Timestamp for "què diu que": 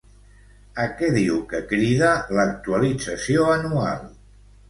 1.01-1.59